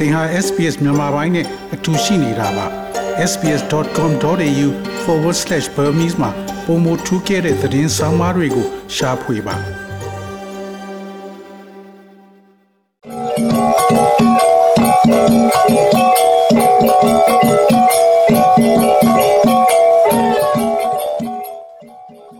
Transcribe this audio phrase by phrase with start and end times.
[0.00, 2.66] သင်ဟာ SPS မြန်မာပိုင်းနဲ့အတူရှိနေတာပါ
[3.30, 6.30] sbs.com.au/burmese မှာ
[6.66, 8.66] ပုံမထူးခဲ့တဲ့သတင်းစာမားတွေကို
[8.96, 9.56] ရှားဖွေပါ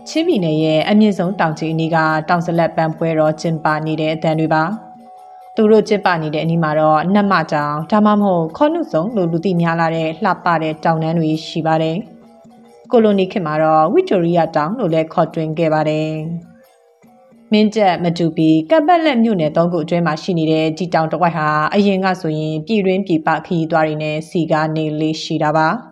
[0.09, 1.97] ချင်းပြည်နယ်ရဲ့အမြင့်ဆုံးတောင်ကြီးအနီးက
[2.29, 4.63] တောင်စလက်ပန်းပွဲတော်ကျင်းပနေတဲ့အတန်တွေပါ။
[5.59, 11.97] သူတို့ကျစ်ပနေတဲ့အနီးမှာတော့နတ်မကြောင်ဒါမှမဟုတ်ခေါနုစုံလို့လူသိများလာတဲ့လှပတဲ့တောင်တန်းတွေရှိပါတယ်။
[12.91, 16.11] ကိုလိုနီခေတ်မှာတော့ဝီတိုရီယာတောင်လို့လည်းခေါ်တွင်ခဲ့ပါတယ်။
[17.51, 25.69] မင်းကျက်မတူပီကပ်ပတ်လက်မြို့နယ်သုံးခုအတွင်းမှာရှိနေတဲ့ဒီတောင်တစ်ဝိုက်ဟာအရင်ကဆိုရင်ပြည်တွင်းပြည်ပခရီးသွားတွေနဲ့စီကားနေလေးရှိတာပါ။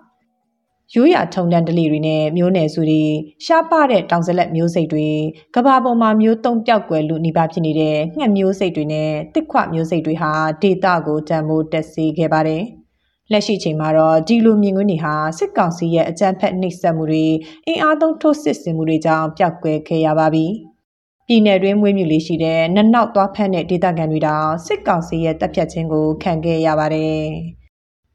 [0.94, 3.04] ရိုးရာထုံတန်းဒလီတွေနဲ့မျိုးနယ်စုတွေ
[3.46, 5.08] ရှားပတဲ့တောင်စလက်မျိုးစိတ်တွေ
[5.56, 12.64] ကဘာပေါ်မှာမျိုးတုံးပြောက်ွယ်လူနေပါဖြစ်နေတဲ့ငှက်မျိုးစိတ်တွေနဲ့တစ်ခွမျိုးစိတ်တွေဟာဒေတာကိုတံမိုးတက်စေခဲ့ပါတယ်။
[13.32, 17.26] လက်ရှိချိန်မှာတော့ဒီလိုမြင်ကွင်းတွေဟာစစ်ကောင်စီရဲ့အကြမ်းဖက်နှိပ်စက်မှုတွေ
[17.68, 20.46] အင်အားသုံးထိုးစစ်ဆင်မှုတွေကြောင့်ပျောက်ကွယ်ခဲ့ရပါပြီ။
[21.28, 27.26] ပြည်နယ်တွင်းမွေးမြူလေးရှိတဲ့နနောက်သွားဖက်တဲ့ဒေသခံတွေတောင်စစ်ကောင်စီရဲ့တပ်ဖြတ်ခြင်းကိုခံခဲ့ရပါတယ်။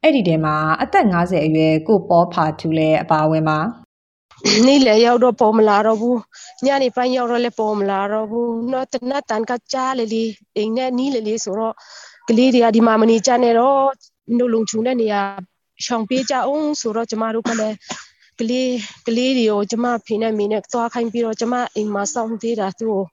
[0.03, 3.59] အဲ့ဒီထဲမှာအသက်50အရွယ်ကိုပေါ်ဖာထူလည်းအပါဝင်ပါ
[4.65, 6.19] နေ့လေရောက်တော့ပေါ်မလာတော့ဘူး
[6.65, 10.23] ညနေပိုင်းရောက်တော့လည်းပေါ်မလာတော့ဘူးတော့တနတ်တန်ကကြားလေလေ
[10.55, 11.75] အိမ်နဲ့နီးလေလေဆိုတော့
[12.29, 13.81] ကလေးတွေကဒီမှာမနေကြနဲ့တော့
[14.37, 15.21] နှုတ်လုံချုံတဲ့နေရာ
[15.85, 17.75] ရှောင်ပေးကြအောင်ဆိုတော့ကျမတို့ကလည်း
[18.39, 18.71] ကလေး
[19.07, 23.03] ကလေးတွေကိုကျမဖေနဲ့မေနဲ့သွားခိုင်းပြီးတော့ကျမအိမ်မှာစောင့်သေးတာသူ့ကို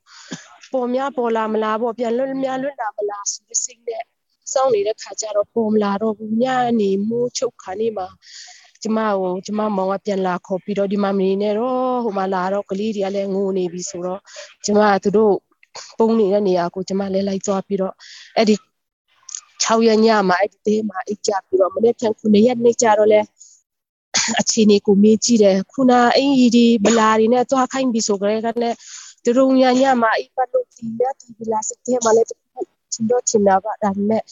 [0.73, 4.05] ပေါ်များပေါ်လာမလားပေါ့ပြန်လွတ်များလွတ်လာမလားဆိုတဲ့စိတ်နဲ့
[4.52, 6.44] စောင့်နေတဲ့ခါကျတော့ပုံမလာတော့ဘူးည
[6.80, 8.06] နေမိုးချုပ်ခါနေမှာ
[8.82, 14.20] ကျမကိုကျမမောင်ကပြန်လာခေါ်ပြီးတော့ဒီမှာမနေနဲ့တော့ဟိုမှာလာတော့ကလေးတွေကလည်းငိုနေပြီဆိုတော့
[14.64, 15.34] ကျမကသူတို့
[15.98, 17.94] ပုံနေတဲ့နေရာကိုကျမလည်းလိုက်သွားပြီးတော့
[18.36, 18.55] အဲ့ဒီ
[19.64, 23.20] 6ရက်ညမှာအဲ့ဒီသေးမှာအိတ်ကြပြီးတော့မနေ့ပြန်ခုနှစ်ရက်နေကြတော့လဲ
[24.40, 28.74] အခြေအနေကိုမေးကြည့်တယ်ခုနအင်ကြီးဒီဗလာတွေနဲ့သွားခိုင်းပြီးဆိုကြတဲ့ကနဲ့
[29.24, 32.28] သူတို့ညညမှာအိပ်ပတ်လို့ဒီရက်ဒီဗလာစစ်တဲ့မှာလည်း
[32.92, 34.22] ချင်တော့ချင်တာပါဒါပေမဲ့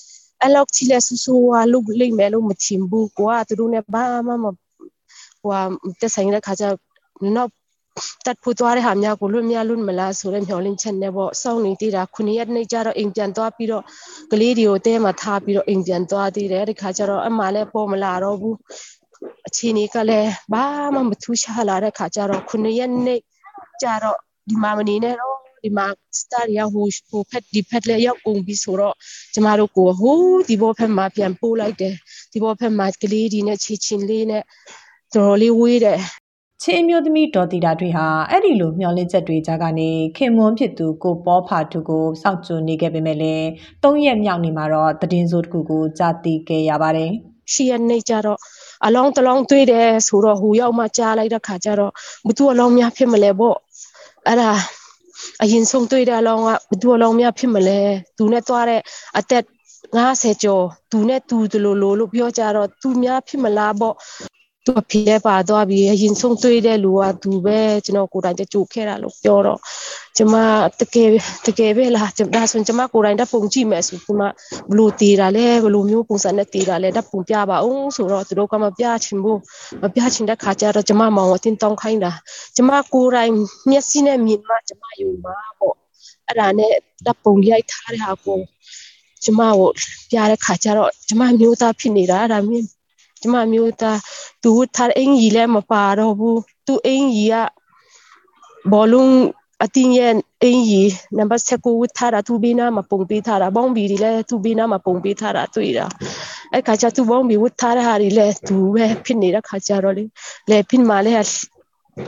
[0.43, 4.47] အဲ့လောက်ချီလဲဆူဆူဝါလုလိမ့်မယ်လို့မချင်ဘူးကွာသူတို့နဲ့ဘာမှမ
[5.43, 5.53] ဟို
[6.01, 6.65] တက်ဆိုင်တဲ့ခါကျ
[7.37, 7.51] နောက်
[8.27, 13.85] တက်ဖို့သွားတဲ့ဟာများကိုလွတ်မြလွတ်မလားဆိုတဲ့မျှော်လင့်ချက်နဲ့ပေါ့စောင့်နေသေးတာခုနှစ်ရက်နေ့ကျတော့အိမ်ပြန်သွားပြီးတော့
[14.33, 18.57] ကလေးတွေကိုတဲမှာထားပြီးတော့အိမ်ပြန်သွားသေးတယ်ဒီခါကျတော့အမှလည်းပေါ်မလာတော့ဘူး
[19.49, 23.21] အခြေအနေကလည်းဘာမှမထူးခြားလာတဲ့ခါကျတော့ခုနှစ်ရက်နေ့
[23.83, 24.19] ကျတော့
[24.49, 25.87] ဒီမှာမနေနဲ့တော့ ဒီမှာ
[26.21, 28.95] စတာရီယာဟိုဟိုဖက်ဒီဖက်လည်းရောက်ကုန်ပြီဆိုတော့
[29.35, 31.95] ကျမတို့ကိုဟိုးဒီဘောဖက်မှာပြန်ပို့လိုက်တယ်
[32.33, 34.43] ဒီဘောဖက်မှာကလေးဒီနဲ့ချီချင်းလေးနဲ့
[35.15, 36.01] တော်တော်လေးဝေးတယ်
[36.63, 43.45] ချင်းမျိုးသမီးဒေါ်တီတာတွေဟာအဲ့ဒီလိုမျှော်လင့်ချက်တွေကြားကနေခင်မွန်းဖြစ်သူကိုပေါ်ဖာသူကိုစောင့်ကြိုနေခဲ့ပေမဲ့လည်း
[43.83, 47.13] ၃ရက်မြောက်နေမှာတော့တည်င်းစိုးတစ်ခုကိုကြားသိခဲ့ရပါတယ်
[47.53, 48.39] ရှီရနေကြတော့
[48.87, 51.93] အလောင်းတလောင်းသွေးတယ်ဆိုတော့ဟိုရောက်မှကြားလိုက်တဲ့ခါကျတော့
[52.27, 53.57] ဘသူအလောင်းများဖြစ်မလဲပေါ့
[54.27, 54.51] အဲ့ဒါ
[55.43, 57.81] အရင်ဆုံးတွေ့တဲ့အလောင်းကဘယ်သူအလောင်းများဖြစ်မလဲ
[58.17, 58.81] သူနဲ့သွားတဲ့
[59.19, 59.45] အသက်
[59.97, 63.95] 50ကျော်သူနဲ့သူဒီလိုလိုလို့ပြောကြတော့သူများဖြစ်မလားပေါ့
[64.67, 69.61] သူအဖေလည်းပါသွားပြီးအရင်ဆုံးတွေ့တဲ့လူကသူပဲကျွန်တော်ကိုယ်တိုင်ကြိုခဲ့တာလို့ပြောတော့
[70.17, 70.35] ကျမ
[70.81, 71.09] တကယ်
[71.47, 74.23] တကယ်ပဲလားဒါဆိုကျမကိုယ်တိုင်ဓာတ်ပုံကြည့်မယ်ဆိုကျမ
[74.71, 79.41] ဘလို့တည်တာလဲဘလို့မျိုးပုံစံနဲ့တည်တာလဲဓာတ်ပုံပြပါအောင်ဆိုတော့သူတို့ကမပြချင်ဘူး
[79.83, 82.13] မပြချင်တဲ့ခါကျတော့ကျမမောင်အတင်းတောင်းခိုင်းတာ
[82.57, 83.33] ကျမကိုယ်တိုင်
[83.71, 85.77] မျက်စိနဲ့မြင်မှကျမယုံမှာပေါ့
[86.29, 86.73] အဲ့ဒါနဲ့
[87.07, 88.39] ဓာတ်ပုံရိုက်ထားတဲ့ဟာကို
[89.25, 89.71] ကျမကို
[90.11, 92.65] ပြတဲ့ခါကျတော့ကျမမျိုးသားဖြစ်နေတာအဲ့ဒါမြင်
[93.23, 93.99] ကျမမျိုးသား
[94.49, 97.37] သူထားအင်ကြီးလည်းမပါတော့ဘူးသူအင်ကြီးက
[98.73, 99.15] ဘောလုံး
[99.65, 100.13] အတင်းရဲ့
[100.43, 105.87] အင်ကြီးနံပါတ်7ဝတ်ထားတာသူဘေးနားမှာပုံပေးထားတာဘောင်းဘီတွေလည်းသူဘေးနားမှာပုံပေးထားတာတွေ့တာ
[106.53, 110.05] အဲ့ခါကျသူဘောင်းဘီဝတ်ထားတဲ့ဟာတွေလည်းသူပဲဖြစ်နေတဲ့ခါကျတော့လေ
[110.51, 111.27] လေပြင်းမာလည်း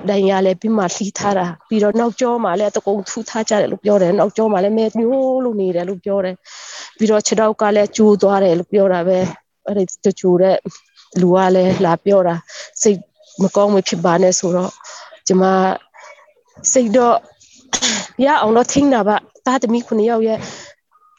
[0.08, 6.36] ဒိုင်ရလည်းပြင်းမာလှီးထားတာပြီးတော့နောက်ကျောမှာလည်းတကုံထူထားကြတယ်လို့ပြောတယ်နောက်ကျောမှာလည်းမဲမျိုးလို့နေတယ်လို့ပြောတယ်
[6.98, 9.18] ပြီးတော့ခြေထောက်ကလည်းကျိုးသွားတယ်လို့ပြောတာပဲ
[9.66, 10.56] အဲ့ဒီတချို့တဲ့
[11.20, 12.34] လူကလည်းလာပြောတာ
[12.82, 12.98] စိတ်
[13.42, 14.72] မကောင်းမဖြစ်ပါနဲ့ဆိုတော့
[15.26, 15.44] ကျမ
[16.72, 17.16] စိတ်တော့
[18.24, 19.16] ရအောင်တော့ထင်းတာပါ
[19.46, 20.38] တာသမီးခုနှစ်ယောက်ရဲ့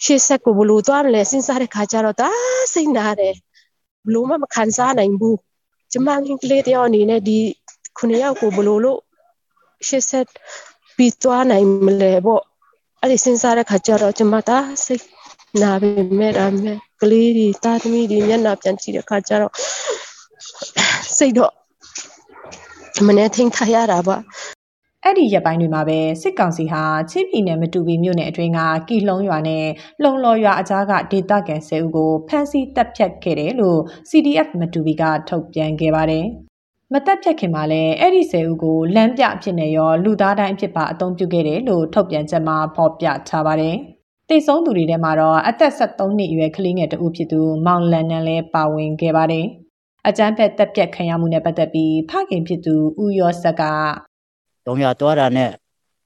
[0.04, 2.30] ရှေ့ဆက်ကိုဘလို့သွားလဲစဉ်းစားတဲ့ခါကျတော့ဒါ
[2.74, 3.36] စိတ်နာတယ်
[4.06, 5.38] ဘလို့မှမခံစားနိုင်ဘူး
[5.92, 6.08] ကျမ
[6.42, 7.38] ကလေးတယောက်အနေနဲ့ဒီ
[7.98, 9.00] ခုနှစ်ယောက်ကိုဘလို့လို့
[9.88, 10.26] ရှေ့ဆက်
[10.96, 12.42] ပြီးသွားနိုင်မလဲပေါ့
[13.02, 15.04] အဲ့ဒီစဉ်းစားတဲ့ခါကျတော့ကျမဒါစိတ်
[15.62, 19.54] နာပေမဲ့ဒါမဲ့ကလေးတွေတာသမီးတွေမျက်နှာပြန်ကြည့်တဲ့ခါကျတော့
[21.18, 21.54] စိတ်တော့
[23.08, 24.16] မနေထင်ထားရတာပါ
[25.04, 29.66] အဲ့ဒီရက်ပိုင်းတွေမှာပဲစစ်ကောင်စီဟာချင်းပြည်နယ်မတူပီမြို့နယ်အတွင်းကကီလှုံးရွာနဲ့
[30.04, 33.80] လုံလော်ရွာအကြားကဒေသခံ၁၀ဦးကိုဖမ်းဆီးတပ်ဖြတ်ခဲ့တယ်လို့
[34.10, 36.26] CDF မတူပီကထုတ်ပြန်ခဲ့ပါတယ်။
[36.94, 43.78] မတက်ဖြတ်ခင်မှာလည်းအဲ့ဒီ၁၀ဦးကိုလမ်းပြအဖြစ်နဲ့ရောလူသားတိုင်းအဖြစ်ပါအသုံးပြုခဲ့တယ်လို့ထုတ်ပြန်ချက်မှာဖော်ပြထားပါတယ်။
[44.30, 49.46] တေဆုံးသူတွေထဲမှာတော့အသက်73နှစ်အရွယ်ကလေးငယ်တဦးဖြစ်သူမောင်လန်နန်လည်းပါဝင်ခဲ့ပါတယ်။
[50.08, 53.64] အကြမ်းဖက်တပ်ပြတ်ခံရမှုနဲ့ပတ်သက်ပြီးဖခင်ဖြစ်သူဦးရောဆက်က
[54.66, 55.52] တုံရတော့ရနဲ့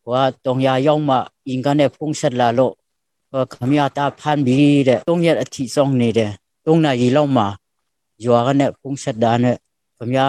[0.03, 1.17] ဟိုတုံရရောက်မှ
[1.47, 2.73] အင်ကနေဖုန်းဆက်လာလို့
[3.31, 6.31] ဟိုခမရတာဖန်ပြီးတဲ့တုံရအထီဆောင်နေတယ်
[6.65, 7.43] တုံနာရီလောက်မှ
[8.25, 9.57] ရွာကနေဖုန်းဆက်တာနဲ့
[9.97, 10.19] ခမရ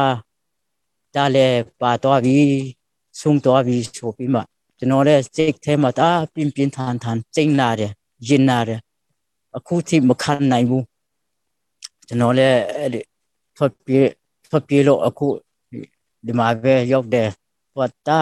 [1.15, 1.47] တာလေ
[1.81, 2.47] ပါတော့ပြီး
[3.21, 4.41] ဆုံတော့ပြီးဆိုပြီးမှ
[4.85, 7.93] ကျွန်တော်လည်းစိတ်ထဲမှာတာပြင်းပြင်းထန်ထန်စိတ်နာတယ်
[8.29, 8.81] ရင်နာတယ်
[9.57, 10.85] အခုထိမခံနိုင်ဘူး
[12.07, 13.01] ကျွန်တော်လည်းအဲ့ဒီ
[13.57, 14.11] ထွက်ပြေး
[14.51, 15.27] ထွက်ပြေးလို့အခု
[16.25, 17.29] ဒီမှာပဲရောက်တယ်
[17.73, 18.21] ဟိုတာ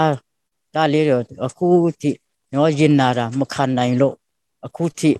[0.74, 1.66] တာလေးတော့အခု
[2.00, 2.10] ထိ
[2.52, 4.14] ညောရင်နာတာမခံနိုင်လို့
[4.66, 5.10] အခုထိ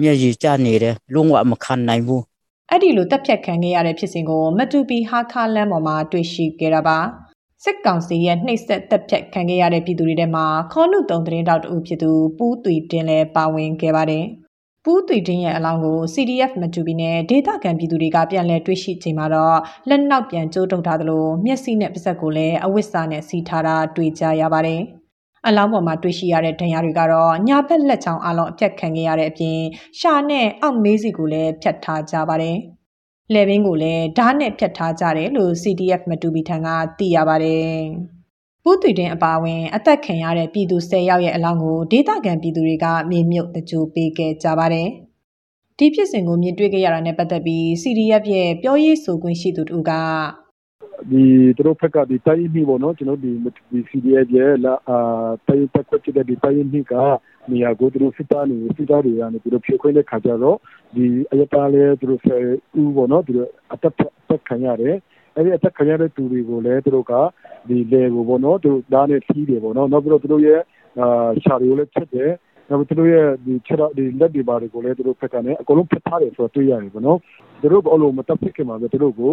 [0.00, 2.22] မျက်ရည်ကျနေတယ်လုံးဝမခံနိုင်ဘူး
[2.70, 6.98] အဲ့ဒီလိုတပ်ဖြတ်ခံခဲ့ရတဲ့ဖြစ်စဉ်ကိုမတူပီဟာခါလမ်းပေါ်မှာတွေ့ရှိခဲ့တာပါ
[7.64, 14.24] စစ်ကောင်စီရဲ့နှိပ်စက်တပ်ဖြတ်ခံခဲ့ရတဲ့ပြည်သူတွေထဲမှာခေါနုတုံသတင်းတောက်တူဖြစ်သူပူးသွီတင်လည်းပါဝင်ခဲ့ပါတယ်
[14.84, 19.58] ပူးသွီတင်ရဲ့အလောင်းကို CDF မတူပီနဲ့ဒေသခံပြည်သူတွေကပြန်လည်တွေ့ရှိချိန်မှာတော့
[19.88, 24.80] လက်နောက်ပြန်ကျိုးတုံထားသလိုမျက်စိနဲ့ပါးစပ်ကိုလည်းအဝတ်စာနဲ့စီထားတာတွေ့ကြရပါတယ်
[25.46, 29.58] အလောင်းပေါ်မှာတွေ့ရှိရတဲ့ဒဏ်ရာတွေကတော့ညာဘက်လက်ချောင်းအလုံးအပြတ်ခံခဲ့ရတဲ့အပြင်
[29.98, 32.58] ရှာနဲ့အောက်မေးစီကိုလည်းဖြတ်ထားကြပါတယ်။
[33.34, 37.72] လေဘင်းကိုလည်းဓာတ်နဲ့ဖြတ်ထားကြတယ်လို့ CDF မတူပီထံကသိရပါတယ်။
[38.62, 44.88] ပူးသွီတင်အပါအဝင် အသက်ခံရတဲ့ပြည်သူ10ယောက်ရဲ့အလောင်းကိုဒေသခံပြည်သူတွေကမြေမြုပ်တကြိုပေးခဲ့ကြပါတယ်။
[45.78, 49.92] ဒီဖြစ်စဉ်ကိုမြင်တွေ့ခဲ့ရတာနဲ့ပတ်သက်ပြီး CDF ရဲ့ပြောရေးဆိုခွင့်ရှိသူတို့က
[51.10, 51.24] ဒီ
[51.56, 53.30] သူတို့ဖက်ကဒီတိုင်းမိပေါ့နော်ကျွန်တော်ဒီ
[53.70, 54.98] ဒီ CDF ရဲ့လာအာ
[55.46, 56.94] တိုင်းတက်ခွက်တဲ့ဒီတိုင်းမိက
[57.50, 60.58] နေရာကိုသူတို့စစ်သားနေစစ်သားတွေကနေသူတို့ဖြိုခွင်းတဲ့ခါကျတော့
[60.96, 62.42] ဒီအရတားလဲသူတို့ဆယ်
[62.80, 63.94] ဦးပေါ့နော်သူတို့အတက်
[64.28, 64.96] တက်ခံရတယ်
[65.34, 67.12] အဲ့ဒီအတက်ခံရတဲ့သူတွေကိုလည်းသူတို့က
[67.68, 70.60] ဒီလေကိုပေါ့နော်သူဒါနဲ့စီးတယ်ပေါ့နော်နောက်ပြီးတော့သူတို့ရဲ့
[71.00, 72.30] အာရှာတွေကိုလည်းချက်တယ်
[72.68, 77.18] နောက်သူတို့ရဲ့ဒီချက်တော့ဒီလက်တွေပါတွေကိုလည်းသူတို့ဖက်ကနေအကုန်လုံးဖက်ထားတယ်ဆိုတော့တွေ့ရတယ်ပေါ့နော်
[77.60, 79.32] သူတို့ဘလို့မတက်ဖြစ်ခင်မှာပဲသူတို့ကို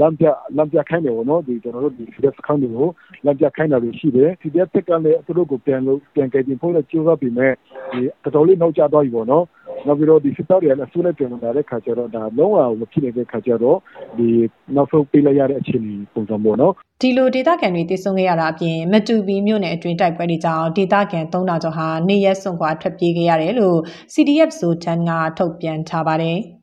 [0.00, 0.24] လမ်းပြ
[0.56, 2.88] လမ်းပြခိုင်းတယ်ပေါ့နော်ဒီကျွန်တော်တို့ဒီ CDF ခန်းတွေကို
[3.24, 7.52] လမ်းပြခိုင်းတာတွေရှိတယ် CDF တက်ကလည်းသူတို့ကိုပြန်လို့ပြန်ကြိင်ဖို့လည်းကြိုးစားပြီးမဲ့
[7.92, 9.44] ဒီတော်တော်လေးနောက်ကျသွားပြီပေါ့နော်
[9.86, 13.78] နောက်ပြီးတော့ဒီစစ်သားတွေကလည်းဆူလိုက်ပြန်လာတဲ့ခါကျတော့ဒါလုံးဝမဖြစ်နေတဲ့ခါကျတော့
[14.18, 14.28] ဒီ
[14.76, 16.72] နောက်ဆုံးပေးလိုက်ရတဲ့အခြေအနေပုံစံပေါ့နော်
[17.02, 23.78] ဒီလိုဒေသခံတွေတည်ဆုံခဲ့ရတာအပြင်မတူပီမြို့နယ်အတွင်းတိုက်ပွဲတွေကြောင့်ဒေသခံ3000ကျော်ဟာနေရက်စွန့်ခွာထွက်ပြေးခဲ့ရတယ်လို့
[24.12, 26.38] CDF ဇိုတန်ကထုတ်ပြန်ထားပါတယ်။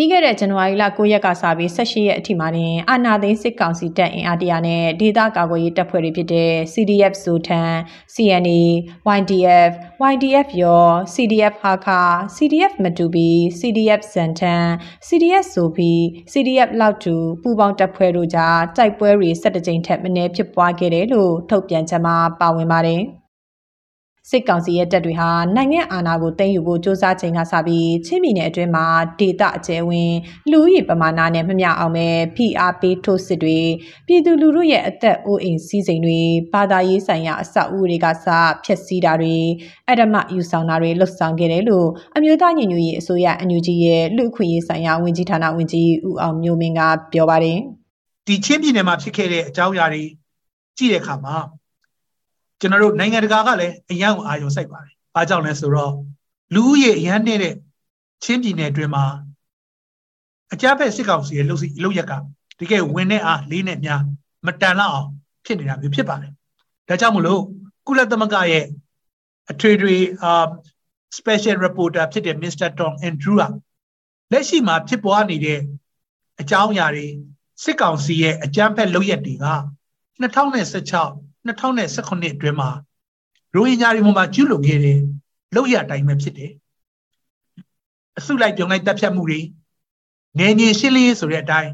[0.00, 7.72] ပြီးခဲ့တဲ့ဇန်နဝါရီလ9ရက်ကစပြီး18ရက်အထိမှာတင်အာနာသိန်းစစ်ကောင်စီတပ်အင်အားတရာနဲ့ဒေသကာကွယ်ရေးတပ်ဖွဲ့တွေဖြစ်တဲ့ CDF ဇိုတန်
[8.14, 8.60] CNA
[9.18, 9.72] YDF
[10.12, 12.00] YDF ရော CDF ဟာခါ
[12.36, 14.66] CDF မတူပီ CDF ဇန်တန်
[15.08, 15.92] CDF ဆိုပီ
[16.32, 23.02] CDF လောက်တူပူပေါင်းတပ်ဖွဲ့တို့ကြားတိုက်ပွဲတွေ17ကြိမ်ထက်မနည်းဖြစ်ပွားခဲ့တယ်လို့ထုတ်ပြန်ချက်မှာပါဝင်ပါတယ်။
[24.30, 28.86] စစ်ကောင်စီရဲ့တပ်တွေဟာနိုင်ငံအာဏာကိုသိမ်းယူဖို့စ조사ချိန်ကစပြီးချင်းပြည်နယ်အတွင်းမှာ
[29.20, 30.16] ဒေသအကျယ်ဝင်း
[30.50, 33.60] လူဦးရေပမာဏနဲ့မမျှအောင်ပဲဖိအားပေးထိုးစစ်တွေ
[34.06, 36.20] ပြည်သူလူထုရဲ့အသက်အိုးအိမ်စီးစိမ်တွေ
[36.52, 38.26] ဘာသာရေးဆိုင်ရာအဆောက်အဦတွေကစ
[38.64, 39.36] ဖျက်ဆီးတာတွေ
[39.88, 46.80] အဓမ္မယူဆောင်တာတွေလှုပ်ဆောင်ခဲ့တယ်လို့အမျိုးသားညီညွတ်ရေးအစိုးရအန်ယူဂျီရဲ့လူအခွင့်အရေးဆိုင်ရာဝန်ကြီးဌာနဝန်ကြီးဦးအောင်မျိုးမင်းက
[47.12, 47.58] ပြောပါတယ်
[48.26, 50.02] ဒီချင်းပြည်နယ်မှာဖြစ်ခဲ့တဲ့အကြောင်းအရာတွေ
[50.78, 51.36] ကြည့်တဲ့အခါမှာ
[52.60, 55.92] ကျွန်တော်တို့နိုင်ငံတကာကလည်းအရန်ကိုအာရုံစိုက်ပါတယ်။ဘာကြောင့်လဲဆိုတော့
[56.54, 57.54] လူဦးရေအရန်နေတဲ့
[58.24, 59.04] ချင်းပြည်နယ်အတွင်းမှာ
[60.52, 62.12] အကြမ်းဖက်စစ်ကောင်စီရဲ့လှုပ်စီလှုပ်ရက်က
[62.60, 64.02] တကယ်ဝင်တဲ့အားလေးနဲ့များ
[64.46, 65.08] မတန်လောက်အောင်
[65.44, 66.32] ဖြစ်နေတာမျိုးဖြစ်ပါတယ်။
[66.88, 67.42] ဒါကြောင့်မလို့
[67.86, 68.64] ကုလသမဂ္ဂရဲ့
[69.50, 70.46] အထွေထွေအာ
[71.18, 72.68] special reporter ဖြစ်တဲ့ Mr.
[72.78, 73.44] Tom Andrew က
[74.32, 75.60] လက်ရှိမှာဖြစ်ပွားနေတဲ့
[76.40, 77.06] အကြောင်းအရာတွေ
[77.64, 79.46] စစ်ကောင်စီရဲ့အကြမ်းဖက်လုပ်ရက်တွေက
[80.20, 82.70] 2016 2019အတွင်းမှာ
[83.54, 84.98] ရိုဟင်ဂျာတွေပေါ်မှာကျူးလွန်ခဲ့တဲ့
[85.54, 86.52] လောက်ရအတိုင်းပဲဖြစ်တယ်
[88.18, 89.40] အစုလိုက်ပြုံလိုက်တပ်ဖြတ်မှုတွေ
[90.38, 91.72] နေငင်ရှင်းလင်းရေးဆိုတဲ့အတိုင်း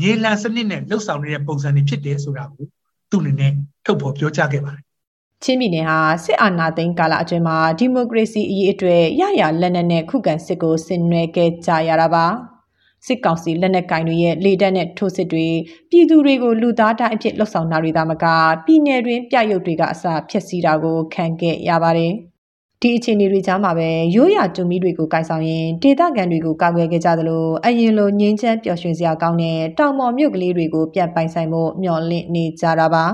[0.00, 2.66] မြေလံစနစ်နဲ့လှုပ်ဆောင်နေတဲ့ပုံစံတွေဖြစ်တယ်ဆိုတာကို
[3.10, 3.52] သူ့အနေနဲ့
[3.84, 4.84] ထုတ်ဖော်ပြောကြားခဲ့ပါတယ်
[5.44, 12.26] ချင်းပြည်နယ်ဟာစစ်အာဏာသိမ်းကာလအတွင်းမှာဒီမိုကရေစီအရေးအတွေ့ရရလက်နက်နဲ့ခုခံစစ်ကိုဆင်နွှဲခဲ့ကြရတာပါ
[13.06, 15.46] စစ်ကောင်စီလက်နက်ကင်တွေရဲ့လေတပ်နဲ့ထိုးစစ်တွေ
[15.90, 18.24] ပြည်သူတွေကိုလူသားတိုင်းအဖြစ်လှုပ်ဆောင်တာတွေသာမက
[18.66, 22.12] ပြည်내တွင်ပြရုပ်တွေကအစဖျက်ဆီးတာကိုခံခဲ့ရပါတယ်
[22.82, 33.04] ဒီအခြေအနေတွေကြားမှာပဲရိုးရာတူမီတွေကိုကိုင်ဆောင်ရင်ဒေသခံတွေကိုကာကွယ်ခဲ့ကြသလိုအရင်လိုငင်းချမ်းပျော်ရွှင်စရာကောင်းတဲ့တောင်ပေါ်မြို့ကလေးတွေကိုပြန်ပိုင်ဆိုင်ဖို့မျှော်လင့်နေကြတာပါ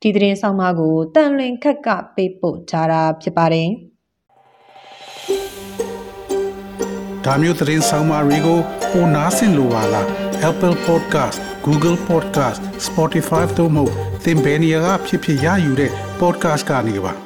[0.00, 3.68] ဒီသတင်းဆောင်မကိုတန်လွင်ခက်ကပေးပို့ကြတာဖြစ်ပါတယ်
[7.24, 10.06] ဒါမျိုးသတင်းဆောင်မတွေကို ပိုနားဆင်လိုပါလား
[10.50, 13.84] Apple Podcast Google Podcast Spotify တို့မှာ
[14.24, 17.21] သင်ပင်ရာဖြစ်ဖြစ်ရယူတဲ့ podcast ကနေပါ